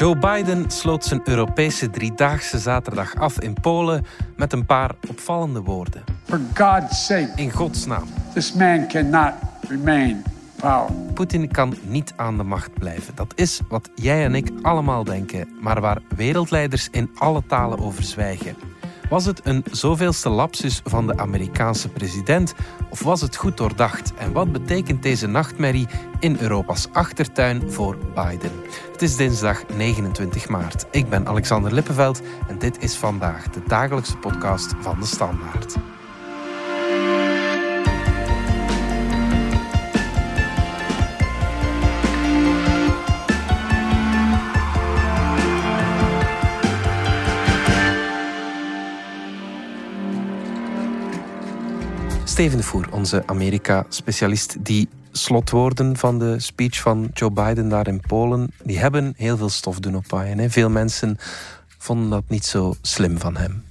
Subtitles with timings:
[0.00, 4.04] Joe Biden sloot zijn Europese driedaagse zaterdag af in Polen
[4.36, 6.04] met een paar opvallende woorden.
[6.24, 8.04] For God's sake, In godsnaam.
[8.34, 9.32] this man cannot
[9.68, 10.22] remain
[10.56, 10.92] power.
[11.14, 13.14] Poetin kan niet aan de macht blijven.
[13.14, 18.02] Dat is wat jij en ik allemaal denken, maar waar wereldleiders in alle talen over
[18.02, 18.56] zwijgen.
[19.10, 22.54] Was het een zoveelste lapsus van de Amerikaanse president
[22.90, 24.14] of was het goed doordacht?
[24.14, 25.86] En wat betekent deze nachtmerrie
[26.20, 28.52] in Europa's achtertuin voor Biden?
[28.92, 30.86] Het is dinsdag 29 maart.
[30.90, 35.76] Ik ben Alexander Lippenveld en dit is vandaag de dagelijkse podcast van de Standaard.
[52.40, 58.50] Steven de onze Amerika-specialist, die slotwoorden van de speech van Joe Biden daar in Polen,
[58.64, 60.38] die hebben heel veel stof doen oppaaien.
[60.38, 60.50] Hè?
[60.50, 61.16] Veel mensen
[61.78, 63.64] vonden dat niet zo slim van hem.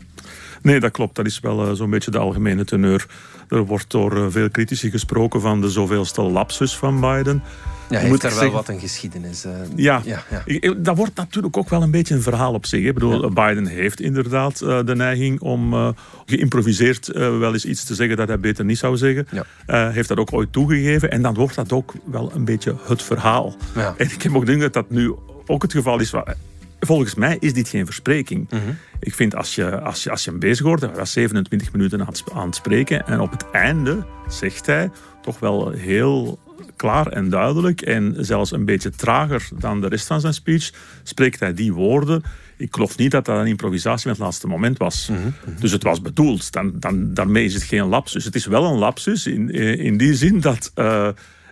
[0.61, 1.15] Nee, dat klopt.
[1.15, 3.07] Dat is wel eh, zo'n beetje de algemene teneur.
[3.49, 7.43] Er wordt door eh, veel critici gesproken van de zoveelste lapsus van Biden.
[7.89, 9.45] Ja, hij Moet heeft ik daar wel wat een geschiedenis.
[9.45, 12.85] eh, Ja, ja, dat wordt natuurlijk ook wel een beetje een verhaal op zich.
[12.85, 15.93] Ik bedoel, Biden heeft inderdaad eh, de neiging om
[16.25, 19.27] geïmproviseerd wel eens iets te zeggen dat hij beter niet zou zeggen.
[19.65, 21.11] Heeft dat ook ooit toegegeven.
[21.11, 23.55] En dan wordt dat ook wel een beetje het verhaal.
[23.97, 25.13] En ik heb ook denk dat dat nu
[25.45, 26.13] ook het geval is.
[26.79, 28.47] Volgens mij is dit geen verspreking.
[28.49, 28.61] Mhm.
[28.99, 31.99] Ik vind als je, als, je, als je hem bezig hoort, hij was 27 minuten
[31.99, 33.07] aan het, sp- aan het spreken.
[33.07, 34.91] En op het einde zegt hij
[35.21, 36.39] toch wel heel
[36.75, 37.81] klaar en duidelijk.
[37.81, 40.71] En zelfs een beetje trager dan de rest van zijn speech.
[41.03, 42.23] Spreekt hij die woorden.
[42.57, 45.09] Ik geloof niet dat dat een improvisatie met het laatste moment was.
[45.59, 46.51] Dus het was bedoeld.
[46.51, 48.25] Dan, dan, daarmee is het geen lapsus.
[48.25, 50.71] Het is wel een lapsus in, in die zin dat.
[50.75, 51.07] eh,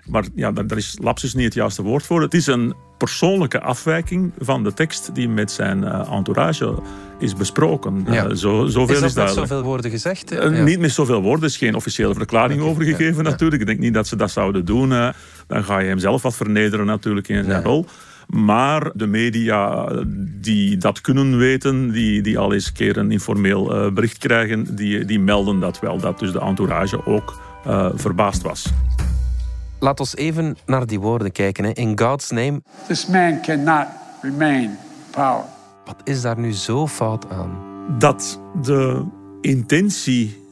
[0.10, 2.22] maar ja, daar daar is lapsus niet het juiste woord voor.
[2.22, 6.76] Het is een persoonlijke afwijking van de tekst die met zijn eh, entourage
[7.20, 8.06] is besproken.
[8.10, 8.26] Ja.
[8.28, 9.48] Eh, zo, zoveel Is is, dat met duidelijk.
[9.48, 10.32] zoveel woorden gezegd?
[10.32, 10.64] Eh, Ja.
[10.64, 13.30] Niet met zoveel woorden, er is geen officiële verklaring Oké, over ja, gegeven ja.
[13.30, 13.62] natuurlijk.
[13.62, 14.90] Ik denk niet dat ze dat zouden doen.
[15.48, 17.72] dan ga je hem zelf wat vernederen natuurlijk in zijn Nee.
[17.72, 17.86] rol.
[18.28, 19.90] Maar de media
[20.42, 25.06] die dat kunnen weten, die, die al eens een keer een informeel bericht krijgen, die,
[25.06, 25.98] die melden dat wel.
[25.98, 27.40] Dat dus de entourage ook
[27.96, 28.66] verbaasd was.
[29.80, 31.64] Laat ons even naar die woorden kijken.
[31.64, 31.72] Hè.
[31.72, 33.88] In God's name, This man cannot
[34.22, 34.78] remain
[35.12, 35.44] power.
[35.86, 37.66] wat is daar nu zo fout aan?
[38.00, 39.06] dat de
[39.42, 40.44] intentie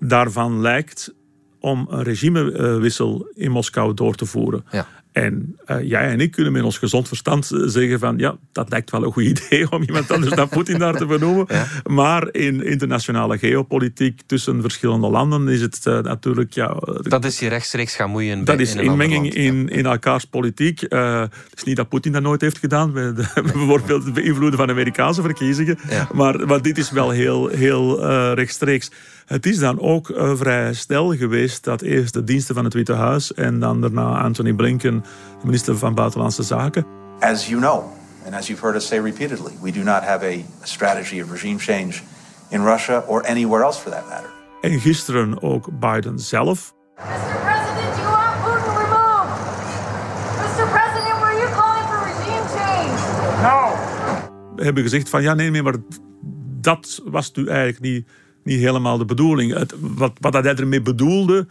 [0.00, 1.14] daarvan lijkt
[1.60, 4.64] om een regimewissel in Moskou door te voeren.
[4.70, 4.86] Ja.
[5.14, 8.70] En eh, jij en ik kunnen met ons gezond verstand eh, zeggen van ja, dat
[8.70, 11.46] lijkt wel een goed idee om iemand anders dan Poetin daar te benoemen.
[11.48, 11.66] Ja.
[11.84, 17.48] Maar in internationale geopolitiek tussen verschillende landen is het eh, natuurlijk ja, Dat is je
[17.48, 18.44] rechtstreeks gaan moeien.
[18.44, 19.34] dat bij- is in inmenging land.
[19.34, 20.80] in, in elkaars politiek.
[20.80, 24.70] Het is niet dat Poetin dat nooit heeft gedaan, bij de, bijvoorbeeld het beïnvloeden van
[24.70, 25.78] Amerikaanse verkiezingen.
[25.88, 26.08] Ja.
[26.12, 28.04] Maar, maar dit is wel heel, heel
[28.34, 28.90] rechtstreeks.
[29.24, 32.92] Het is dan ook eh, vrij snel geweest dat eerst de diensten van het Witte
[32.92, 35.00] Huis en dan daarna Anthony Blinken,
[35.40, 36.86] de minister van Buitenlandse Zaken,
[37.20, 37.82] As you know,
[38.24, 41.58] and as you've heard us say repeatedly, we do not have a strategy of regime
[41.58, 41.94] change
[42.48, 44.30] in Russia or anywhere else for that matter.
[44.60, 46.74] en gisteren ook Biden zelf.
[46.96, 47.02] Mr.
[47.42, 49.38] President, you want Putin removed?
[50.40, 50.66] Mr.
[50.76, 52.96] President, were you calling for regime change?
[53.42, 54.62] No.
[54.64, 55.76] hebben gezegd van ja, nee, nee, maar
[56.60, 58.08] dat was nu eigenlijk niet,
[58.44, 59.64] niet helemaal de bedoeling.
[59.78, 61.46] Wat, wat hij ermee bedoelde,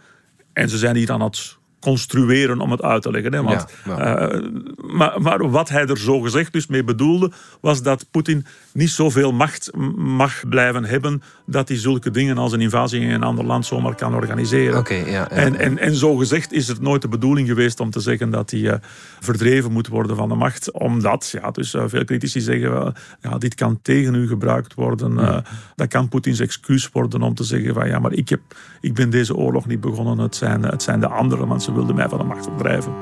[0.52, 3.32] en ze zijn hier aan het construeren om het uit te leggen.
[3.32, 4.40] Hè, want, Ja, eh,
[4.76, 7.30] maar, maar wat hij er zo gezegd dus mee bedoelde,
[7.60, 12.60] was dat Poetin niet zoveel macht mag blijven hebben dat hij zulke dingen als een
[12.60, 14.78] invasie in een ander land zomaar kan organiseren.
[14.78, 17.90] Oké, ja, ja, en, en, en zo gezegd is het nooit de bedoeling geweest om
[17.90, 18.78] te zeggen dat hij eh,
[19.20, 20.72] verdreven moet worden van de macht.
[20.72, 25.44] Omdat, ja, dus eh, veel critici zeggen, wel, ja, dit kan tegen u gebruikt worden.
[25.76, 28.40] dat kan Poetins excuus worden om te zeggen van ja, maar ik, heb,
[28.80, 30.18] ik ben deze oorlog niet begonnen.
[30.18, 32.92] Het zijn, het zijn de anderen, want ze wilden mij van de macht verdrijven.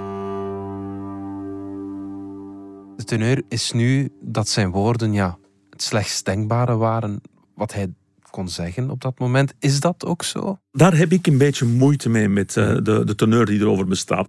[2.97, 5.39] De teneur is nu dat zijn woorden ja,
[5.71, 7.21] het slechtst denkbare waren
[7.54, 7.95] wat hij
[8.30, 9.54] kon zeggen op dat moment.
[9.59, 10.59] Is dat ook zo?
[10.71, 14.28] Daar heb ik een beetje moeite mee met eh, de, de teneur die erover bestaat.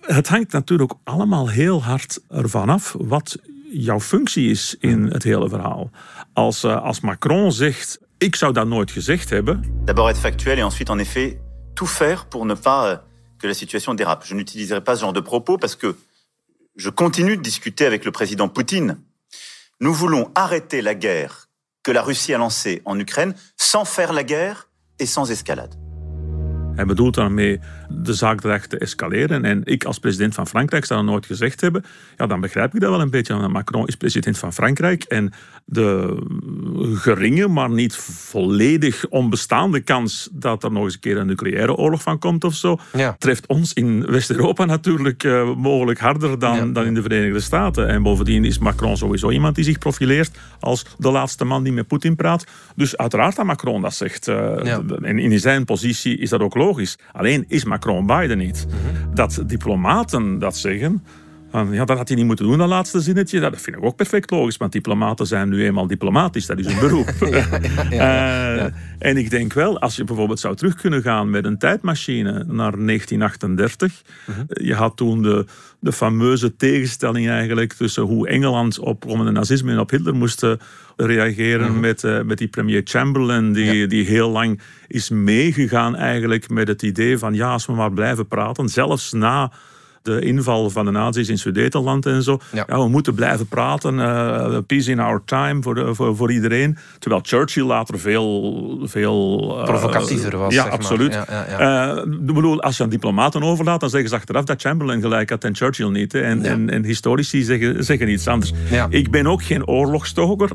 [0.00, 3.38] Het hangt natuurlijk ook allemaal heel hard ervan af wat
[3.70, 5.90] jouw functie is in het hele verhaal.
[6.32, 10.62] Als, eh, als Macron zegt, ik zou dat nooit gezegd hebben, D'abord être factuel et
[10.62, 11.36] ensuite, en effet,
[11.74, 12.98] tout faire pour ne pas euh,
[13.42, 14.24] que la situation dérape.
[14.24, 15.96] Je n'utiliserai pas ce genre de propos parce que
[16.76, 18.98] je continue de discuter avec le président Poutine.
[19.80, 21.48] Nous voulons arrêter la guerre
[21.82, 24.68] que la Russie a lancée en Ukraine sans faire la guerre
[25.00, 25.74] et sans escalade.
[27.94, 29.44] De zaak dreigt te escaleren.
[29.44, 31.84] En ik als president van Frankrijk zou dat nooit gezegd hebben.
[32.16, 33.34] Ja, dan begrijp ik dat wel een beetje.
[33.36, 35.02] Want Macron is president van Frankrijk.
[35.02, 35.32] En
[35.64, 36.16] de
[36.94, 42.02] geringe, maar niet volledig onbestaande kans dat er nog eens een keer een nucleaire oorlog
[42.02, 43.16] van komt of zo, Ja.
[43.18, 46.64] treft ons in West-Europa natuurlijk eh, mogelijk harder dan, Ja.
[46.64, 47.88] dan in de Verenigde Staten.
[47.88, 51.86] En bovendien is Macron sowieso iemand die zich profileert als de laatste man die met
[51.86, 52.44] Poetin praat.
[52.76, 54.28] Dus uiteraard dat Macron dat zegt.
[54.28, 54.82] eh, Ja.
[55.02, 56.98] En in zijn positie is dat ook logisch.
[57.12, 58.66] Alleen is Macron Biden niet.
[58.68, 59.14] Mhm.
[59.14, 61.02] Dat diplomaten dat zeggen.
[61.52, 63.40] Ja, dat had hij niet moeten doen, dat laatste zinnetje.
[63.40, 66.46] Dat vind ik ook perfect logisch, want diplomaten zijn nu eenmaal diplomatisch.
[66.46, 67.10] Dat is hun beroep.
[67.90, 68.64] Eh,
[68.98, 72.72] En ik denk wel, als je bijvoorbeeld zou terug kunnen gaan met een tijdmachine naar
[72.86, 74.02] 1938.
[74.46, 75.46] Je had toen de,
[75.78, 80.52] de fameuze tegenstelling eigenlijk tussen hoe Engeland op nazisme en op Hitler moest eh,
[80.96, 86.68] reageren met, eh, met die premier Chamberlain, die, die heel lang is meegegaan eigenlijk met
[86.68, 89.52] het idee van ja, als we maar blijven praten, zelfs na
[90.02, 92.38] de inval van de nazi's in Sudetenland en zo.
[92.52, 92.64] Ja.
[92.68, 92.78] Ja.
[92.78, 94.00] we moeten blijven praten.
[94.00, 96.76] eh, peace in our time voor, de- voor, voor iedereen.
[96.98, 98.78] Terwijl Churchill later veel...
[98.82, 100.80] veel eh, Provocatiever was, Ja, zeg maar.
[100.80, 101.12] absoluut.
[101.14, 104.60] Ja, ja, Eh, ik bedoel, als je aan diplomaten overlaat, dan zeggen ze achteraf dat
[104.60, 106.12] Chamberlain gelijk had en Churchill niet.
[106.12, 106.20] Hè.
[106.20, 108.52] En, en, en historici zeggen, zeggen iets anders.
[108.88, 110.50] Ik ben ook geen oorlogstoker,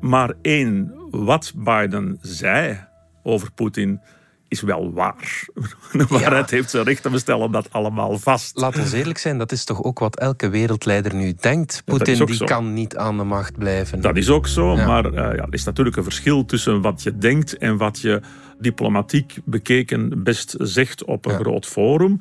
[0.00, 2.78] maar één, wat Biden zei
[3.22, 4.00] over Poetin
[4.48, 5.46] is wel waar.
[5.92, 8.56] De waarheid heeft zijn recht en we stellen dat allemaal vast.
[8.56, 11.82] Laat ons eerlijk zijn, dat is toch ook wat elke wereldleider nu denkt.
[11.84, 12.44] Poetin die zo.
[12.44, 14.00] kan niet aan de macht blijven.
[14.00, 14.86] Dat is ook zo, Ja.
[14.86, 18.20] maar eh, ja, er is natuurlijk een verschil tussen wat je denkt en wat je
[18.58, 22.20] diplomatiek bekeken best zegt op een groot forum.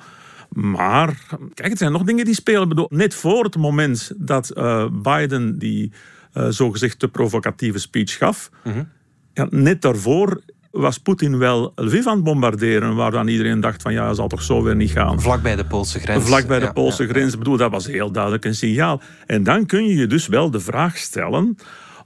[0.49, 1.17] Maar
[1.53, 2.69] kijk, er zijn nog dingen die spelen.
[2.69, 5.91] Bedoel, net voor het moment dat eh, Biden die
[6.33, 8.83] eh, zogezegd te provocatieve speech gaf, Mhm.
[9.33, 10.41] ja, net daarvoor
[10.77, 14.27] was Poetin wel Lviv aan het bombarderen, waar dan iedereen dacht van ja, dat zal
[14.27, 15.21] toch zo weer niet gaan.
[15.21, 16.25] Vlak bij de Poolse grens.
[16.25, 17.09] Vlak bij de Ja, Poolse ja.
[17.09, 17.31] grens.
[17.33, 19.01] Ik bedoel, dat was heel duidelijk een signaal.
[19.25, 21.57] En dan kun je je dus wel de vraag stellen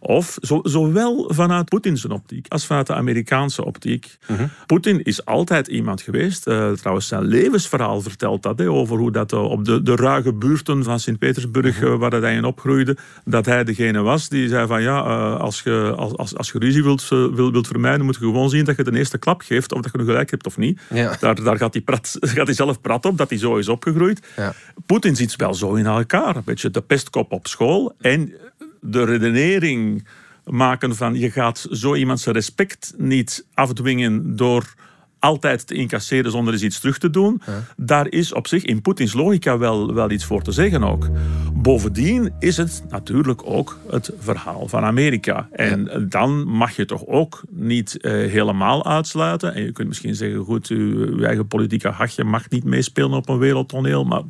[0.03, 4.18] of zo, zowel vanuit Poetins optiek als vanuit de Amerikaanse optiek.
[4.27, 4.45] Mhm.
[4.65, 6.48] Poetin is altijd iemand geweest.
[6.48, 8.59] eh, trouwens, zijn levensverhaal vertelt dat.
[8.59, 11.92] hè, over hoe dat eh, op de, de ruige buurten van Sint-Petersburg, Mhm.
[11.92, 15.00] eh, waar hij in opgroeide, dat hij degene was die zei van ja,
[15.31, 18.50] als, je, als, als, als je ruzie wilt, eh, wil, wilt vermijden, moet je gewoon
[18.50, 20.81] zien dat je de eerste klap geeft, of dat je nu gelijk hebt of niet.
[20.94, 21.15] Ja.
[21.19, 24.27] Daar, daar gaat, hij prat, gaat hij zelf prat op, dat hij zo is opgegroeid.
[24.36, 24.53] Ja.
[24.86, 26.36] Poetin zit wel zo in elkaar.
[26.36, 27.94] Een beetje de pestkop op school.
[28.00, 28.33] En
[28.81, 30.07] de redenering
[30.45, 34.73] maken van je gaat zo iemand zijn respect niet afdwingen door
[35.21, 37.41] altijd te incasseren zonder eens iets terug te doen.
[37.77, 41.09] Daar is op zich in Poetins logica wel, wel iets voor te zeggen ook.
[41.53, 45.47] Bovendien is het natuurlijk ook het verhaal van Amerika.
[45.51, 49.53] En dan mag je toch ook niet eh, helemaal uitsluiten.
[49.53, 53.29] En je kunt misschien zeggen, goed, uw, uw eigen politieke hachje mag niet meespelen op
[53.29, 54.23] een wereldtoneel, maar...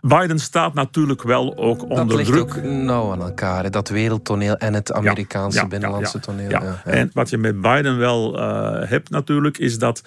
[0.00, 2.42] Biden staat natuurlijk wel ook Dat onder ligt druk.
[2.42, 6.60] ook nauw aan elkaar, hè, dat wereldtoneel en het Amerikaanse Ja, ja, binnenlandse ja, toneel.
[6.84, 10.02] En wat je met Biden wel eh, hebt natuurlijk, is dat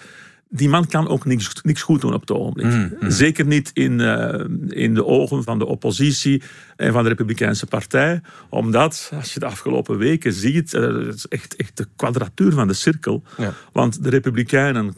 [0.48, 2.66] die man kan ook niks, niks goed doen op het ogenblik.
[2.66, 6.42] Mm, Zeker niet in, eh, in de ogen van de oppositie
[6.76, 8.20] en van de Republikeinse Partij.
[8.48, 12.68] Omdat, als je de afgelopen weken ziet, eh, het is echt, echt de kwadratuur van
[12.68, 13.22] de cirkel.
[13.36, 13.52] Ja.
[13.72, 14.94] Want de Republikeinen,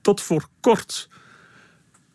[0.00, 1.08] tot voor kort,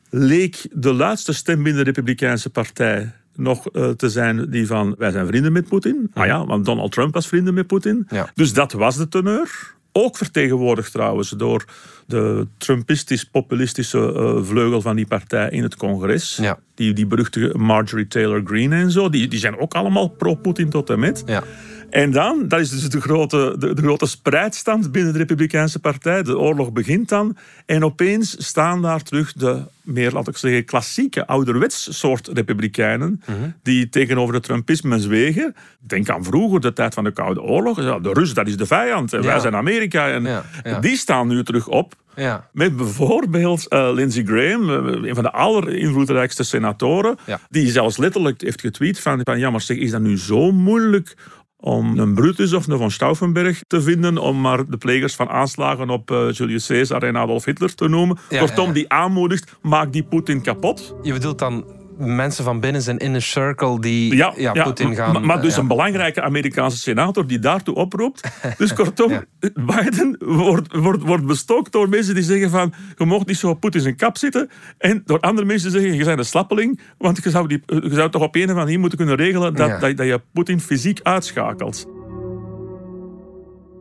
[0.10, 5.12] leek de luidste stem binnen de Republikeinse Partij nog eh, te zijn die van wij
[5.12, 6.12] zijn vrienden met Poetin.
[6.14, 8.08] Ah ja, want Donald Trump was vrienden met Poetin.
[8.10, 8.30] Ja.
[8.36, 9.78] Dus dat was de teneur.
[9.92, 11.66] Ook vertegenwoordigd trouwens door
[12.06, 16.38] de Trumpistisch-populistische eh, vleugel van die partij in het congres.
[16.42, 16.60] Ja.
[16.76, 19.10] Die, die beruchte Marjorie Taylor Greene en zo.
[19.10, 21.24] Die, die zijn ook allemaal pro-Poetin tot en met.
[21.26, 21.44] Ja.
[21.90, 26.24] En dan, dat is dus de grote, de, de grote spreidstand binnen de Republikeinse Partij.
[26.24, 27.38] De oorlog begint dan.
[27.66, 33.22] En opeens staan daar terug de meer, laat ik zeggen, klassieke, ouderwets soort Republikeinen.
[33.64, 35.56] Die tegenover het Trumpisme zwegen.
[35.80, 37.82] Denk aan vroeger, de tijd van de Koude Oorlog.
[37.82, 39.14] Ja, de Rus, dat is de vijand.
[39.14, 39.28] En Ja.
[39.28, 40.10] wij zijn Amerika.
[40.10, 40.80] En Ja, ja.
[40.80, 41.94] die staan nu terug op.
[42.16, 42.50] Ja.
[42.54, 47.18] Met bijvoorbeeld eh, Lindsey Graham, eh, een van de allerinvloedrijkste senatoren,
[47.50, 51.16] die zelfs letterlijk heeft getweet van, van ja, maar zeg, is dat nu zo moeilijk
[51.60, 55.90] om een Brutus of een von Stauffenberg te vinden, om maar de plegers van aanslagen
[55.90, 58.18] op eh, Julius Caesar en Adolf Hitler te noemen.
[58.30, 58.74] Ja, Kortom, ja.
[58.74, 60.96] die aanmoedigt, maak die Poetin kapot.
[61.02, 61.66] Je bedoelt dan
[62.00, 65.12] mensen van binnen zijn inner circle die ja, Poetin gaan...
[65.12, 65.68] maar, maar dus een ja.
[65.68, 68.30] belangrijke Amerikaanse senator die daartoe oproept.
[68.58, 69.50] Dus kortom, Ja.
[69.54, 73.60] Biden wordt, wordt, wordt bestookt door mensen die zeggen van je mag niet zo op
[73.60, 74.50] Poetin zijn kap zitten.
[74.78, 77.90] En door andere mensen die zeggen je bent een slappeling, want je zou, die, je
[77.94, 79.80] zou toch op een of andere hier moeten kunnen regelen dat, Ja.
[79.80, 81.99] dat, dat je Poetin fysiek uitschakelt.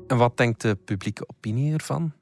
[0.09, 2.13] En wat denkt de publieke opinie ervan?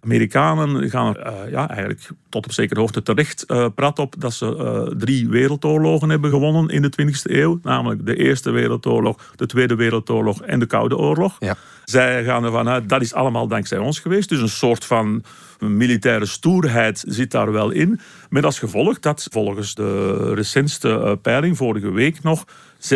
[0.00, 4.32] Amerikanen gaan er uh, ja, eigenlijk tot op zekere hoogte terecht uh, praat op dat
[4.32, 4.56] ze
[4.90, 7.58] uh, drie wereldoorlogen hebben gewonnen in de 20e eeuw.
[7.62, 11.36] Namelijk de Eerste Wereldoorlog, de Tweede Wereldoorlog en de Koude Oorlog.
[11.38, 11.56] Ja.
[11.84, 14.28] Zij gaan ervan uit, dat is allemaal dankzij ons geweest.
[14.28, 15.24] Dus een soort van
[15.58, 18.00] militaire stoerheid zit daar wel in.
[18.28, 22.44] Met als gevolg dat volgens de recentste peiling vorige week nog
[22.86, 22.88] 56%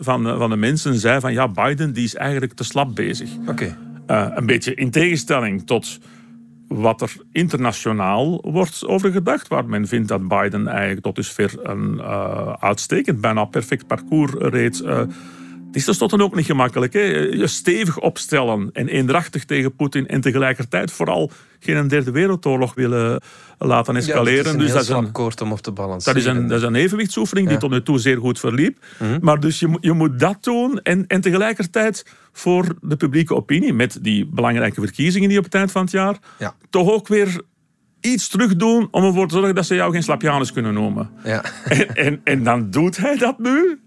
[0.00, 3.30] van, van de mensen zei van ja, Biden die is eigenlijk te slap bezig.
[3.46, 3.76] Oké.
[4.10, 5.98] Uh, een beetje in tegenstelling tot
[6.68, 11.94] wat er internationaal wordt over gedacht, waar men vindt dat Biden eigenlijk tot dusver een
[11.94, 14.80] uh, uitstekend, bijna perfect parcours reed.
[14.84, 15.00] Uh,
[15.68, 16.92] het is tenslotte ook niet gemakkelijk.
[16.92, 17.00] Hè?
[17.00, 23.20] Je stevig opstellen en eendrachtig tegen Poetin en tegelijkertijd vooral geen derde wereldoorlog willen
[23.58, 24.52] laten escaleren.
[24.52, 26.14] Ja, dus dat is een akkoord om op te balanceren.
[26.22, 27.52] Dat is een, dat is een evenwichtsoefening Ja.
[27.52, 28.78] die tot nu toe zeer goed verliep.
[28.98, 29.18] Mhm.
[29.20, 33.72] Maar dus je, moet- je moet dat doen en, en tegelijkertijd voor de publieke opinie,
[33.72, 36.54] met die belangrijke verkiezingen die op het eind van het jaar, Ja.
[36.70, 37.40] toch ook weer
[38.00, 41.10] iets terug doen om ervoor te zorgen dat ze jou geen Slapjanus kunnen noemen.
[41.24, 41.42] Ja.
[41.64, 43.80] En, en, en dan doet hij dat nu.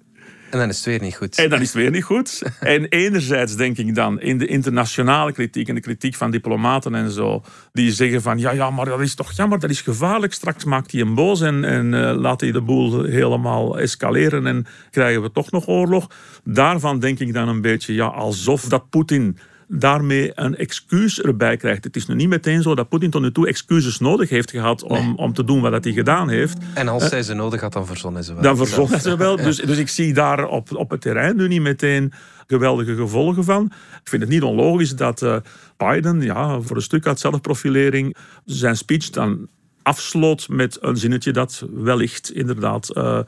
[0.51, 1.37] En dan is het weer niet goed.
[1.37, 2.41] En dan is het weer niet goed.
[2.59, 7.11] En enerzijds denk ik dan in de internationale kritiek en de kritiek van diplomaten en
[7.11, 10.33] zo, die zeggen van ja, ja, maar dat is toch jammer, dat is gevaarlijk.
[10.33, 14.65] Straks maakt hij hem boos en, en eh, laat hij de boel helemaal escaleren en
[14.89, 16.07] krijgen we toch nog oorlog.
[16.43, 19.37] Daarvan denk ik dan een beetje, ja, alsof dat Poetin
[19.73, 21.83] daarmee een excuus erbij krijgt.
[21.83, 24.83] Het is nu niet meteen zo dat Poetin tot nu toe excuses nodig heeft gehad
[24.83, 26.57] om, om te doen wat hij gedaan heeft.
[26.73, 28.43] En als zij ze nodig had, dan verzonnen ze wel.
[28.43, 29.35] Dan verzonnen ze wel.
[29.35, 32.13] Dus, dus ik zie daar op, op het terrein nu niet meteen
[32.47, 33.65] geweldige gevolgen van.
[34.03, 35.35] Ik vind het niet onlogisch dat eh,
[35.77, 39.47] Biden, ja, voor een stuk uit zelfprofilering, zijn speech dan
[39.81, 43.19] afsloot met een zinnetje dat wellicht inderdaad eh,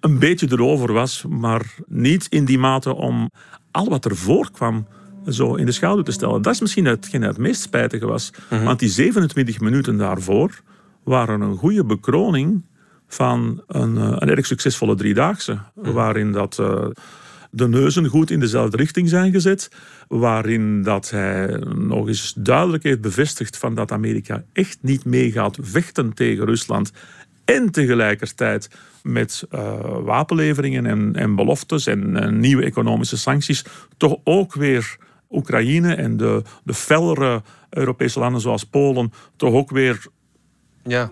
[0.00, 3.30] een beetje erover was, maar niet in die mate om
[3.70, 4.86] al wat ervoor kwam
[5.28, 6.42] zo in de schouder te stellen.
[6.42, 8.32] Dat is misschien hetgeen het meest spijtige was.
[8.48, 10.60] Want die 27 minuten daarvoor
[11.02, 12.62] waren een goede bekroning
[13.08, 15.58] van een, eh, een erg succesvolle driedaagse.
[15.74, 16.86] Waarin dat eh,
[17.50, 19.70] de neuzen goed in dezelfde richting zijn gezet.
[20.08, 25.58] Waarin dat hij nog eens duidelijk heeft bevestigd van dat Amerika echt niet mee gaat
[25.60, 26.92] vechten tegen Rusland.
[27.44, 28.68] En tegelijkertijd
[29.02, 33.64] met eh, wapenleveringen en, en beloftes en, en nieuwe economische sancties
[33.96, 34.96] toch ook weer
[35.30, 40.06] Oekraïne en de, de fellere Europese landen zoals Polen toch ook weer
[40.82, 41.10] Ja.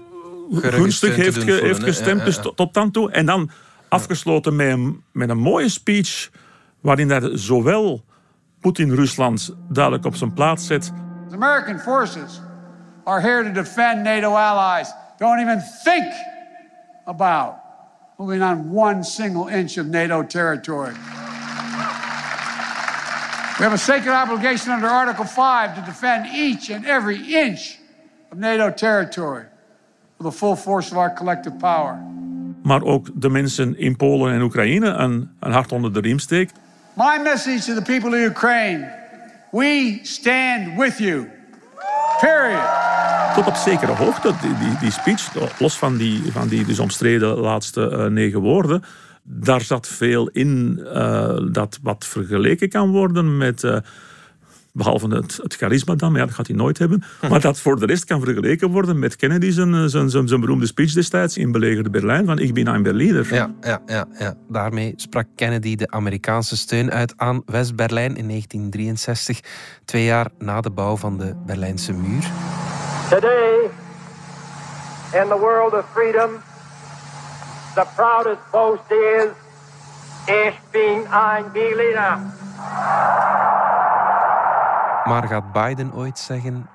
[0.50, 2.18] gunstig heeft, ge- gestemd.
[2.18, 3.11] Ja, Dus tot, tot dan toe.
[3.11, 3.50] En dan
[3.88, 6.30] afgesloten met een, met een mooie speech.
[6.80, 8.04] waarin hij zowel
[8.61, 10.92] Poetin-Rusland duidelijk op zijn plaats zet.
[11.28, 12.40] The American forces
[13.04, 14.92] are here to defend NATO allies.
[15.18, 16.12] Don't even think
[17.04, 17.54] about
[18.18, 20.92] moving on one single inch of NATO territory.
[23.58, 27.78] We have a sacred obligation under Article 5 to defend each and every inch
[28.30, 29.44] of NATO territory
[30.18, 31.98] with the full force of our collective power.
[32.66, 36.52] maar ook de mensen in Polen en Oekraïne een, een hart onder de riem steekt.
[36.92, 38.88] My message to the people of Ukraine
[39.50, 41.28] we stand with you.
[42.20, 42.62] Period.
[43.34, 47.38] Tot op zekere hoogte, die, die, die speech, los van die, van die dus omstreden
[47.38, 48.82] laatste eh, negen woorden,
[49.28, 53.76] daar zat veel in eh, dat wat vergeleken kan worden met, eh,
[54.76, 57.78] behalve het, het charisma dan, maar ja, dat gaat hij nooit hebben, maar dat voor
[57.78, 61.52] de rest kan vergeleken worden met Kennedy zijn, zijn, zijn, zijn beroemde speech destijds in
[61.52, 63.35] belegerde Berlijn van ik ben een Berliner.
[63.35, 64.35] Ja, ja, ja, ja.
[64.49, 69.40] Daarmee sprak Kennedy de Amerikaanse steun uit aan West-Berlijn in 1963,
[69.85, 72.30] twee jaar na de bouw van de Berlijnse muur.
[73.11, 73.71] Today,
[75.12, 76.30] in the world of freedom,
[77.76, 79.28] the proudest boast is,
[80.26, 82.18] Ich bin ein Berliner.
[85.04, 86.68] Maar gaat Biden ooit zeggen: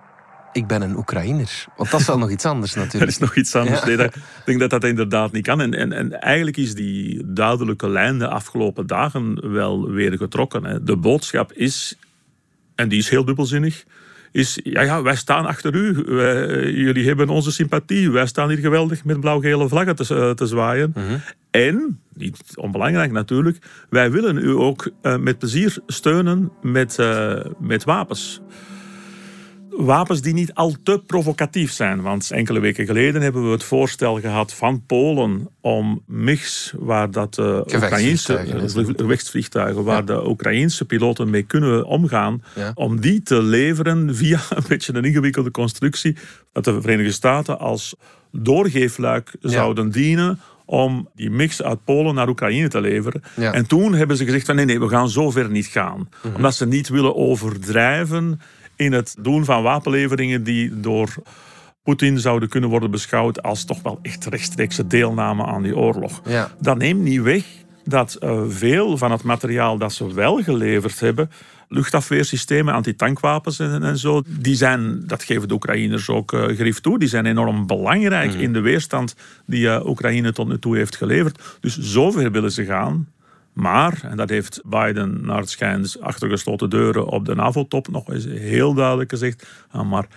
[0.52, 1.66] Ik ben een Oekraïner?
[1.78, 3.12] Want dat is wel nog iets anders Dat natuurlijk.
[3.12, 3.80] is nog iets anders.
[3.80, 3.86] Ja.
[3.86, 5.62] Nee, dat- ik denk dat dat inderdaad niet kan.
[5.62, 10.64] En, en, en eigenlijk is die duidelijke lijn de afgelopen dagen wel weer getrokken.
[10.66, 10.84] Hè.
[10.84, 11.98] De boodschap is,
[12.76, 13.84] en die is heel dubbelzinnig,
[14.32, 16.04] is ja, ja, wij staan achter u.
[16.06, 18.12] Wij- jullie hebben onze sympathie.
[18.12, 20.94] Wij staan hier geweldig met blauw-gele vlaggen te, eh, te zwaaien.
[21.52, 23.58] En, niet onbelangrijk natuurlijk,
[23.90, 28.42] wij willen u ook eh, met plezier steunen met, eh, met wapens
[29.78, 32.02] wapens die niet al te provocatief zijn.
[32.02, 37.38] Want enkele weken geleden hebben we het voorstel gehad van Polen om MIGs, waar dat
[37.38, 42.72] uh, Oekraïnse Gevechtsvliegtuigen, is gevechtsvliegtuigen, waar de Oekraïnse piloten mee kunnen omgaan, Ja.
[42.76, 46.16] om die te leveren via een beetje een ingewikkelde constructie,
[46.52, 47.96] dat de Verenigde Staten als
[48.32, 53.24] doorgeefluik zouden dienen om die mix uit Polen naar Oekraïne te leveren.
[53.36, 53.54] Ja.
[53.54, 56.10] En toen hebben ze gezegd van nee, nee, we gaan zover niet gaan.
[56.36, 58.40] Omdat ze niet willen overdrijven
[58.82, 61.14] in het doen van wapenleveringen die door
[61.84, 66.22] Poetin zouden kunnen worden beschouwd als toch wel echt rechtstreekse deelname aan die oorlog.
[66.26, 66.52] Ja.
[66.60, 67.44] Dat neemt niet weg
[67.84, 71.32] dat eh, veel van het materiaal dat ze wel geleverd hebben,
[71.68, 77.00] luchtafweersystemen, antitankwapens en, en zo, die zijn, dat geven de Oekraïners ook uh, grief toe,
[77.00, 81.58] die zijn enorm belangrijk in de weerstand die uh, Oekraïne tot nu toe heeft geleverd.
[81.60, 83.08] Dus zover willen ze gaan.
[83.54, 88.10] Maar, en dat heeft Biden naar het schijnt achter gesloten deuren op de NAVO-top nog
[88.10, 90.08] eens heel duidelijk gezegd, ah, maar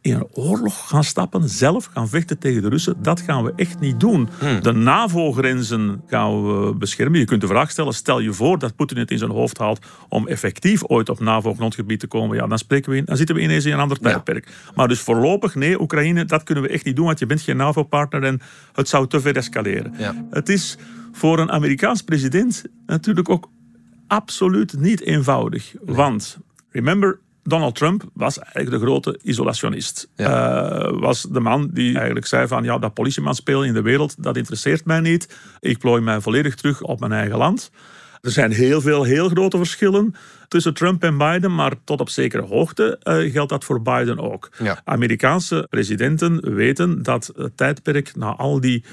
[0.00, 3.80] in een oorlog gaan stappen, zelf gaan vechten tegen de Russen, dat gaan we echt
[3.80, 4.28] niet doen.
[4.62, 7.18] De NAVO-grenzen gaan we beschermen.
[7.18, 9.86] Je kunt de vraag stellen, stel je voor dat Poetin het in zijn hoofd haalt
[10.08, 13.42] om effectief ooit op NAVO-grondgebied te komen, ja, dan, spreken we in, dan zitten we
[13.42, 14.48] ineens in een ander tijdperk.
[14.74, 17.56] Maar dus voorlopig, nee, Oekraïne, dat kunnen we echt niet doen, want je bent geen
[17.56, 18.40] NAVO-partner en
[18.72, 19.94] het zou te ver escaleren.
[19.98, 20.26] Ja.
[20.30, 20.78] Het is
[21.12, 23.50] voor een Amerikaans president natuurlijk ook
[24.06, 25.74] absoluut niet eenvoudig.
[25.80, 26.38] Want,
[26.70, 30.08] remember, Donald Trump was eigenlijk de grote isolationist.
[30.16, 30.26] Uh,
[30.90, 34.36] was de man die eigenlijk zei van ja, dat politieman spelen in de wereld, dat
[34.36, 35.38] interesseert mij niet.
[35.60, 37.70] Ik plooi mij volledig terug op mijn eigen land.
[38.20, 40.14] Er zijn heel veel heel grote verschillen
[40.48, 44.50] tussen Trump en Biden, maar tot op zekere hoogte uh, geldt dat voor Biden ook.
[44.62, 44.80] Ja.
[44.84, 48.84] Amerikaanse presidenten weten dat het tijdperk na al die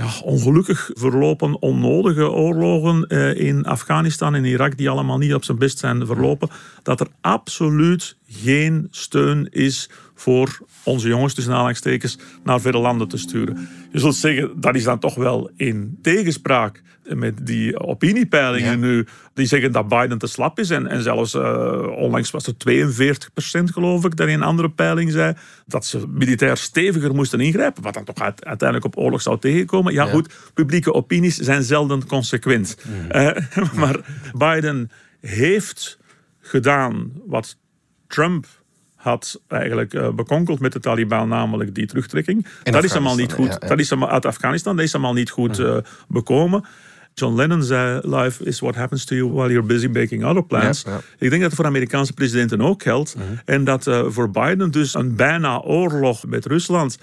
[0.00, 5.58] ja, ongelukkig verlopen onnodige oorlogen eh, in Afghanistan en Irak, die allemaal niet op zijn
[5.58, 6.48] best zijn verlopen,
[6.82, 13.16] dat er absoluut geen steun is voor onze jongens, tussen aanhalingstekens, naar verre landen te
[13.18, 13.68] sturen.
[13.92, 18.76] Je zult zeggen, dat is dan toch wel in tegenspraak met die opiniepeilingen Ja.
[18.86, 20.70] nu, die zeggen dat Biden te slap is.
[20.70, 22.54] En, en zelfs uh, onlangs was er
[23.60, 25.34] 42% geloof ik, dat in een andere peiling zei
[25.66, 29.92] dat ze militair steviger moesten ingrijpen, wat dan toch uit- uiteindelijk op oorlog zou tegenkomen.
[29.92, 30.10] Ja, Ja.
[30.10, 32.76] goed, publieke opinies zijn zelden consequent.
[33.08, 33.30] Eh,
[33.80, 33.96] maar
[34.32, 35.98] Biden heeft
[36.40, 37.56] gedaan wat
[38.10, 38.46] Trump
[38.94, 42.46] had eigenlijk eh, bekonkeld met de Taliban, namelijk die terugtrekking.
[42.62, 43.46] In dat is hem al niet goed.
[43.46, 43.68] ja, ja.
[43.68, 45.76] Dat is hem uit Afghanistan, dat is hem al niet goed eh,
[46.08, 46.64] bekomen.
[47.14, 50.82] John Lennon zei: Life is what happens to you while you're busy making other plans.
[50.86, 51.00] Ja.
[51.18, 53.16] Ik denk dat het voor Amerikaanse presidenten ook geldt.
[53.44, 56.98] En dat eh, voor Biden dus een bijna oorlog met Rusland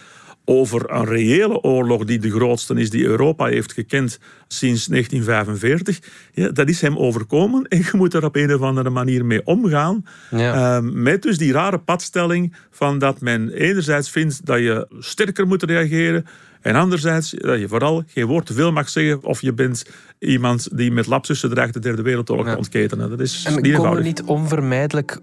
[0.50, 6.00] over een reële oorlog die de grootste is die Europa heeft gekend sinds 1945.
[6.32, 9.46] Ja, dat is hem overkomen en je moet er op een of andere manier mee
[9.46, 10.06] omgaan.
[10.30, 10.78] Ja.
[10.78, 15.64] Eh, met dus die rare padstelling van dat men enerzijds vindt dat je sterker moet
[15.64, 16.26] reageren
[16.62, 19.86] en anderzijds dat je vooral geen woord te veel mag zeggen of je bent
[20.20, 22.52] iemand die met lapsussen dreigt de derde wereldoorlog Ja.
[22.52, 23.10] te ontketenen.
[23.10, 25.20] Dat is En niet komen we niet onvermijdelijk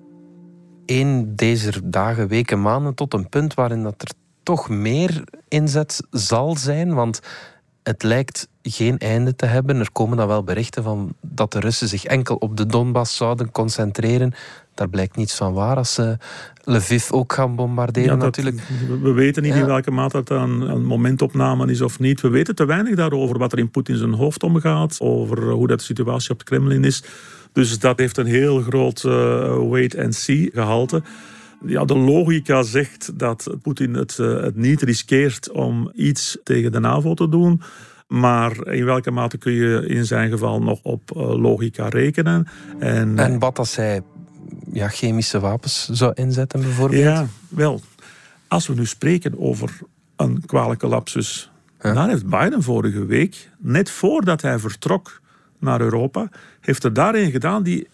[0.87, 4.09] in deze dagen, weken, maanden tot een punt waarin dat er
[4.45, 6.95] toch meer inzet zal zijn?
[6.95, 7.21] Want
[7.83, 9.77] het lijkt geen einde te hebben.
[9.77, 13.51] Er komen dan wel berichten van dat de Russen zich enkel op de Donbass zouden
[13.51, 14.33] concentreren.
[14.75, 16.17] Daar blijkt niets van waar als ze
[16.65, 18.61] Lviv ook gaan bombarderen Ja, dat- natuurlijk.
[18.89, 19.59] we- We weten niet Ja.
[19.61, 22.21] in welke mate dat een, een momentopname is of niet.
[22.21, 25.79] We weten te weinig daarover, wat er in Poetin zijn hoofd omgaat, over hoe dat
[25.79, 27.03] de situatie op het Kremlin is.
[27.53, 31.03] Dus dat heeft een heel groot eh, wait-and-see gehalte.
[31.67, 36.81] Ja, de logica zegt dat Poetin het, eh, het niet riskeert om iets tegen de
[36.81, 37.63] NAVO te doen.
[38.09, 42.49] Maar in welke mate kun je in zijn geval nog op eh, logica rekenen?
[42.79, 44.03] En, En wat als hij
[44.73, 47.03] ja, chemische wapens zou inzetten bijvoorbeeld?
[47.03, 47.81] ja, wel.
[48.49, 49.79] Als we nu spreken over
[50.17, 55.21] een kwalijke lapsus, dan heeft Biden vorige week, net voordat hij vertrok
[55.59, 56.29] naar Europa,
[56.61, 57.89] heeft er daarin gedaan die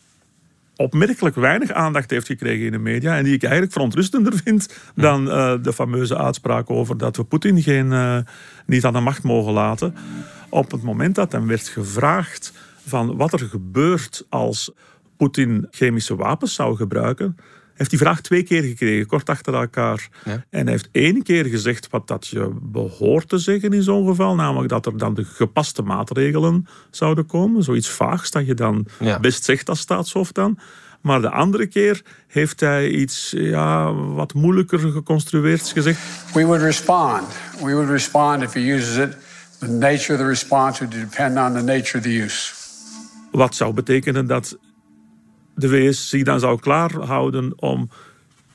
[0.81, 5.31] opmerkelijk weinig aandacht heeft gekregen in de media en die ik eigenlijk verontrustender vind dan
[5.31, 8.19] eh, de fameuze uitspraak over dat we Poetin geen, eh,
[8.67, 9.95] niet aan de macht mogen laten.
[10.49, 12.53] Op het moment dat hem werd gevraagd
[12.87, 14.73] van wat er gebeurt als
[15.17, 17.37] Poetin chemische wapens zou gebruiken,
[17.81, 20.09] heeft die vraag twee keer gekregen, kort achter elkaar.
[20.25, 20.45] Ja.
[20.51, 24.35] En hij heeft één keer gezegd wat dat je behoort te zeggen in zo'n geval,
[24.35, 27.63] namelijk dat er dan de gepaste maatregelen zouden komen.
[27.63, 29.21] Zoiets vaags dat je dan Ja.
[29.21, 30.59] best zegt als staatshoofd dan.
[31.01, 36.01] Maar de andere keer heeft hij iets ja, wat moeilijker geconstrueerd gezegd.
[36.35, 37.23] We would respond.
[37.63, 39.17] We would respond if he uses it.
[39.59, 42.53] The nature of the response would depend on the nature of the use.
[43.31, 44.59] Wat zou betekenen dat
[45.55, 47.89] de VS zich dan zou klaarhouden om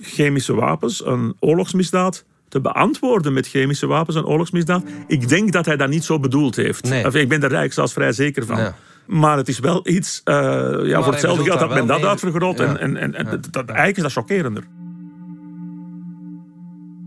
[0.01, 4.83] chemische wapens, een oorlogsmisdaad, te beantwoorden met chemische wapens, een oorlogsmisdaad.
[5.07, 6.83] Ik denk dat hij dat niet zo bedoeld heeft.
[6.89, 7.05] Nee.
[7.05, 8.57] Of Ik ben er eigenlijk zelfs vrij zeker van.
[8.57, 8.75] Ja.
[9.05, 10.35] Maar het is wel iets, eh,
[10.83, 12.07] ja, voor hetzelfde geld daar dat men dat mee.
[12.09, 12.57] uitvergroot.
[12.57, 12.65] Ja.
[12.65, 14.63] En, en, en, en dat, dat- eigenlijk is dat chockerender.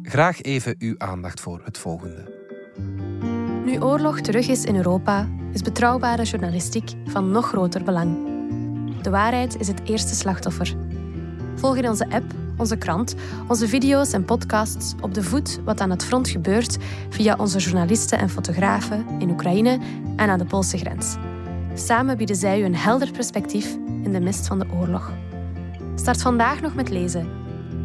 [0.02, 2.36] Graag even uw aandacht voor het volgende.
[3.64, 8.16] Nu oorlog terug is in Europa, is betrouwbare journalistiek van nog groter belang.
[9.02, 10.74] De waarheid is het eerste slachtoffer.
[11.54, 13.14] Volg in onze app, onze krant,
[13.48, 16.76] onze video's en podcasts op de voet wat aan het front gebeurt
[17.08, 19.78] via onze journalisten en fotografen in Oekraïne
[20.16, 21.16] en aan de Poolse grens.
[21.74, 25.12] Samen bieden zij u een helder perspectief in de mist van de oorlog.
[25.94, 27.28] Start vandaag nog met lezen.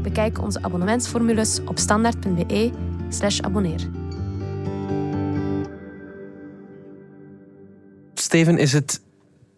[0.02, 3.90] Bekijk onze abonnementsformules op standaard.be/slash abonneer.
[8.14, 9.02] Steven, is het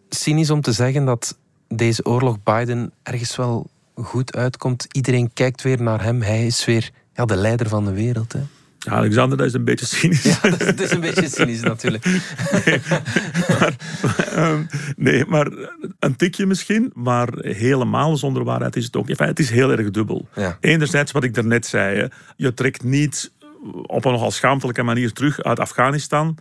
[0.08, 4.86] cynisch om te zeggen dat deze oorlog Biden ergens wel goed uitkomt?
[4.92, 6.22] Iedereen kijkt weer naar hem.
[6.22, 8.32] Hij is weer ja, de leider van de wereld.
[8.32, 8.40] Hè?
[8.78, 10.22] Ja, Alexander, dat is een beetje cynisch.
[10.22, 12.04] Ja, dat is, het is een beetje cynisch natuurlijk.
[12.64, 12.80] Nee,
[13.48, 13.76] maar,
[14.34, 14.62] ehm,
[14.96, 15.50] nee, maar
[15.98, 19.08] een tikje misschien, maar helemaal zonder waarheid is het ook.
[19.08, 20.28] Enfin, het is heel erg dubbel.
[20.34, 20.56] Ja.
[20.60, 23.32] Enerzijds, wat ik daarnet zei, je trekt niet
[23.86, 26.38] op een nogal schaamtelijke manier terug uit Afghanistan.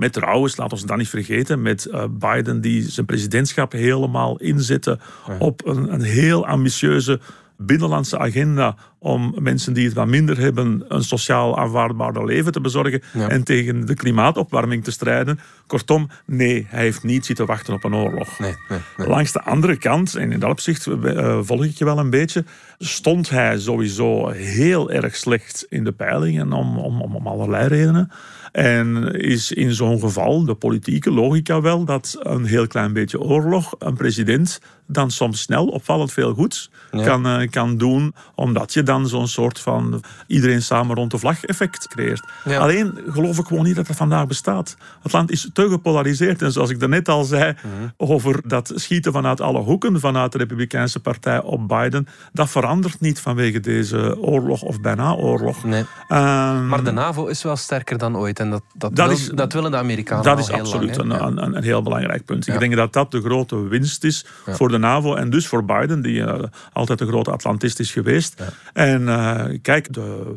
[0.00, 4.98] Met trouwens, laat ons dat niet vergeten, met eh, Biden die zijn presidentschap helemaal inzette
[5.38, 7.20] op een, een heel ambitieuze
[7.56, 13.02] binnenlandse agenda om mensen die het wat minder hebben een sociaal aanvaardbaarder leven te bezorgen
[13.12, 13.28] Ja.
[13.28, 15.40] en tegen de klimaatopwarming te strijden.
[15.66, 18.38] Kortom, nee, hij heeft niet zitten wachten op een oorlog.
[18.38, 19.08] Nee, nee, nee.
[19.08, 22.44] Langs de andere kant, en in dat opzicht eh, volg ik je wel een beetje,
[22.78, 28.10] stond hij sowieso heel erg slecht in de peilingen om, om, om allerlei redenen.
[28.52, 33.74] En is in zo'n geval de politieke logica wel dat een heel klein beetje oorlog
[33.78, 37.04] een president dan soms snel opvallend veel goeds Ja.
[37.04, 41.44] kan, eh, kan doen, omdat je dan zo'n soort van iedereen samen rond de vlag
[41.44, 42.28] effect creëert.
[42.44, 42.58] Ja.
[42.58, 44.76] Alleen geloof ik gewoon niet dat dat vandaag bestaat.
[45.02, 46.42] Het land is te gepolariseerd.
[46.42, 47.88] En zoals ik daarnet al zei Mhm.
[47.96, 53.20] over dat schieten vanuit alle hoeken vanuit de Republikeinse Partij op Biden, dat verandert niet
[53.20, 55.64] vanwege deze oorlog of bijna oorlog.
[55.64, 55.84] Nee.
[56.08, 58.38] Ehm, Maar de NAVO is wel sterker dan ooit.
[58.40, 61.42] En dat, dat, Dat wil- is- dat willen de Amerikanen dat is absoluut lang, een,
[61.42, 62.46] een, een heel belangrijk punt.
[62.48, 66.02] Ik denk dat dat de grote winst is voor de NAVO en dus voor Biden,
[66.02, 68.42] die eh, altijd een grote Atlantist is geweest.
[68.72, 70.36] En eh, kijk, de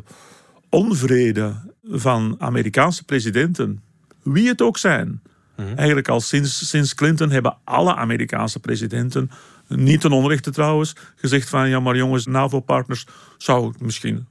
[0.68, 1.52] onvrede
[1.90, 3.82] van Amerikaanse presidenten,
[4.22, 5.22] wie het ook zijn,
[5.56, 5.74] Mhm.
[5.76, 9.30] eigenlijk al sinds, sinds Clinton hebben alle Amerikaanse presidenten,
[9.68, 13.06] niet ten onrechte trouwens, gezegd van ja maar jongens, NAVO-partners,
[13.38, 14.26] zou misschien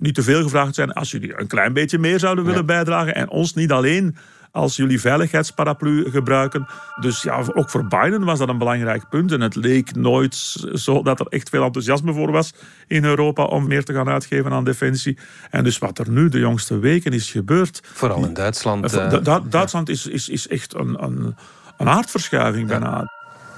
[0.00, 3.28] niet te veel gevraagd zijn als jullie een klein beetje meer zouden willen bijdragen en
[3.30, 4.16] ons niet alleen
[4.52, 6.66] als jullie veiligheidsparaplu gebruiken.
[7.00, 9.32] Dus ja, ook voor Biden was dat een belangrijk punt.
[9.32, 10.34] En het leek nooit
[10.74, 12.54] zo dat er echt veel enthousiasme voor was
[12.86, 15.18] in Europa om meer te gaan uitgeven aan defensie.
[15.50, 17.80] En dus wat er nu de jongste weken is gebeurd.
[17.92, 18.90] Vooral in Duitsland.
[18.90, 21.36] Du- eh, Du- Duitsland is, is, is echt een, een,
[21.78, 23.10] een aardverschuiving bijna.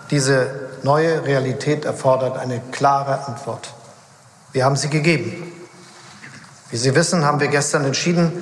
[0.08, 0.50] Diese
[0.82, 3.74] neue Realität erfordert eine klare Antwort.
[4.52, 5.32] Wir haben sie gegeben.
[6.72, 8.32] Wie Sie wissen, haben wir gestern entschieden,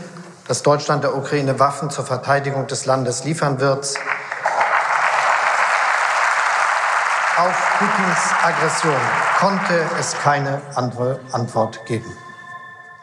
[0.47, 3.93] dass Deutschland der Ukraine Waffen zur Verteidigung des Landes liefern wird.
[7.37, 9.01] Auf Putins Aggression
[9.41, 12.13] konnte es keine andere Antwort geben.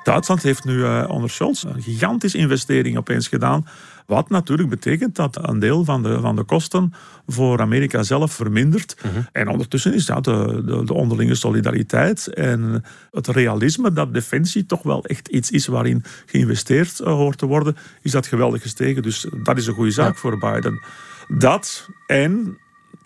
[0.05, 3.67] Duitsland heeft nu eh, onder Scholz een gigantische investering opeens gedaan.
[4.07, 6.93] Wat natuurlijk betekent dat een deel van de, van de kosten
[7.27, 8.97] voor Amerika zelf vermindert.
[9.31, 14.83] En ondertussen is dat de, de, de onderlinge solidariteit en het realisme dat defensie toch
[14.83, 19.01] wel echt iets is waarin geïnvesteerd eh, hoort te worden, is dat geweldig gestegen.
[19.01, 20.83] Dus dat is een goede zaak voor Biden.
[21.27, 22.57] Dat en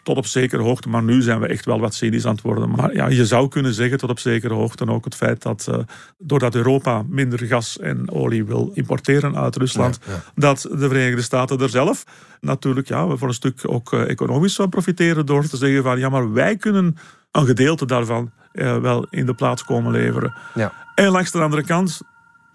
[0.04, 2.70] tot op zekere hoogte, maar nu zijn we echt wel wat cynisch aan het worden.
[2.70, 5.78] Maar ja, je zou kunnen zeggen tot op zekere hoogte ook het feit dat eh,
[6.18, 10.00] doordat Europa minder gas en olie wil importeren uit Rusland,
[10.36, 12.06] dat de Verenigde Staten er zelf
[12.42, 16.10] natuurlijk ja, voor een stuk ook eh, economisch van profiteren door te zeggen van ja,
[16.10, 16.98] maar wij kunnen
[17.32, 20.34] een gedeelte daarvan eh, wel in de plaats komen leveren.
[20.54, 20.74] ja.
[20.96, 22.02] En langs de andere kant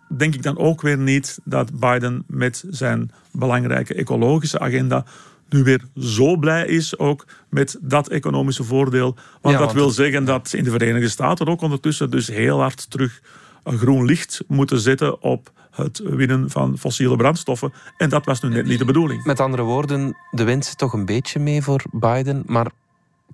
[0.09, 5.04] denk ik dan ook weer niet dat Biden met zijn belangrijke ecologische agenda
[5.48, 9.16] nu weer zo blij is ook met dat economische voordeel.
[9.40, 12.90] Want Ja, dat wil zeggen dat in de Verenigde Staten ook ondertussen dus heel hard
[12.90, 13.20] terug
[13.62, 17.72] een groen licht moeten zetten op het winnen van fossiele brandstoffen.
[17.96, 19.24] En dat was nu net niet de bedoeling.
[19.24, 22.42] Met andere woorden, de winst toch een beetje mee voor Biden.
[22.46, 22.70] Maar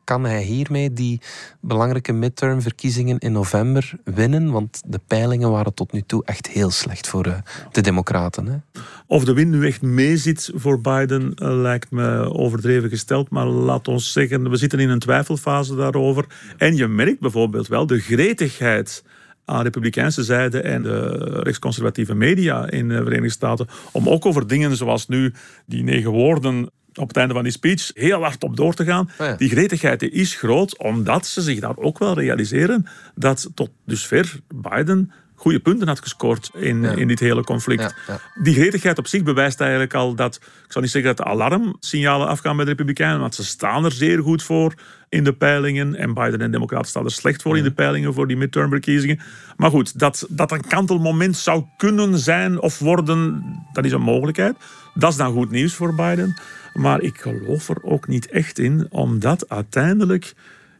[0.04, 1.20] kan hij hiermee die
[1.60, 4.50] belangrijke midtermverkiezingen in november winnen?
[4.50, 7.34] Want de peilingen waren tot nu toe echt heel slecht voor eh,
[7.72, 8.46] de Democraten.
[8.46, 8.80] Hè?
[9.06, 13.30] Of de wind nu echt meezit voor Biden eh, lijkt me overdreven gesteld.
[13.30, 16.24] Maar laat ons zeggen, we zitten in een twijfelfase daarover.
[16.56, 19.02] En je merkt bijvoorbeeld wel de gretigheid
[19.44, 21.08] aan republikeinse zijde en de
[21.42, 25.32] rechtsconservatieve media in de Verenigde Staten om ook over dingen zoals nu
[25.66, 29.10] die negen woorden op het einde van die speech heel hard op door te gaan.
[29.18, 29.34] Oh ja.
[29.34, 35.12] Die gretigheid is groot, omdat ze zich daar ook wel realiseren dat tot dusver Biden
[35.42, 37.94] goede punten had gescoord in, in dit hele conflict.
[38.42, 42.26] Die gretigheid op zich bewijst eigenlijk al dat, ik zou niet zeggen dat de alarmsignalen
[42.26, 44.74] afgaan bij de Republikeinen, want ze staan er zeer goed voor
[45.08, 45.94] in de peilingen.
[45.94, 49.20] En Biden en Democraten staan er slecht voor in de peilingen voor die midtermverkiezingen.
[49.56, 54.56] Maar goed, dat dat een kantelmoment zou kunnen zijn of worden, dat is een mogelijkheid.
[54.94, 56.36] Dat is dan goed nieuws voor Biden.
[56.72, 60.34] Maar ik geloof er ook niet echt in, omdat uiteindelijk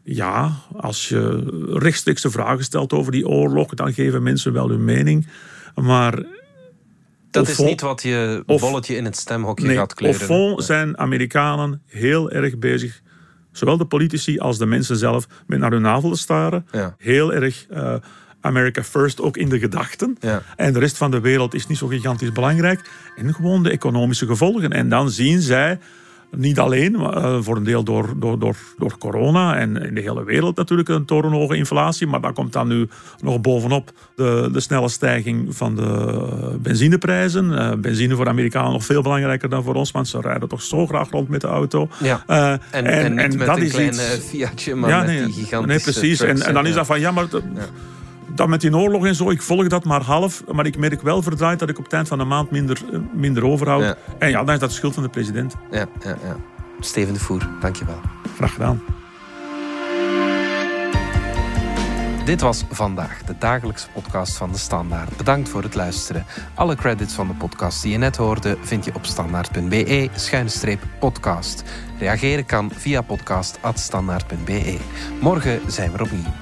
[0.04, 5.26] ja, als je rechtstreeks vragen stelt over die oorlog, dan geven mensen wel hun mening.
[5.74, 6.22] Maar.
[7.30, 10.20] Dat is niet wat je bolletje in het stemhokje gaat kleuren.
[10.20, 13.00] Op fond zijn Amerikanen heel erg bezig,
[13.52, 16.66] zowel de politici als de mensen zelf, met naar hun navel te staren.
[16.98, 17.66] Heel erg.
[17.70, 17.94] Uh,
[18.42, 20.18] America First ook in de gedachten.
[20.56, 22.90] En de rest van de wereld is niet zo gigantisch belangrijk.
[23.16, 24.70] En gewoon de economische gevolgen.
[24.72, 25.78] En dan zien zij
[26.36, 30.00] niet alleen, maar eh, voor een deel door, door, door, door corona en in de
[30.00, 32.06] hele wereld natuurlijk een torenhoge inflatie.
[32.06, 32.88] Maar daar komt dan nu
[33.20, 37.44] nog bovenop de, de snelle stijging van de benzineprijzen.
[37.44, 40.86] Uh, benzine voor Amerikanen nog veel belangrijker dan voor ons, want ze rijden toch zo
[40.86, 41.88] graag rond met de auto.
[42.02, 42.24] Ja.
[42.28, 44.00] Uh, en, en, en, en, met dat een is iets...
[44.28, 46.20] Fiatje, maar ja, nee, met die gigantische Nee, precies.
[46.20, 47.26] En, en, dan is dat van, ja, maar...
[47.32, 47.40] ja
[48.34, 50.42] dat met die oorlog en zo, ik volg dat maar half.
[50.52, 52.98] Maar ik merk wel verdraaid dat ik op het eind van de maand minder, eh,
[53.12, 53.96] minder overhoud.
[54.18, 55.54] En ja, dan is dat de schuld van de president.
[55.70, 56.36] Ja, ja, ja.
[56.80, 58.00] Steven de Voer, dankjewel.
[58.36, 58.82] Graag gedaan.
[62.24, 65.16] Dit was vandaag de dagelijkse podcast van de Standaard.
[65.16, 66.26] Bedankt voor het luisteren.
[66.54, 71.62] Alle credits van de podcast die je net hoorde vind je op standaard.be-podcast.
[71.98, 74.78] Reageren kan via podcast.standaard.be.
[75.20, 76.41] Morgen zijn we opnieuw.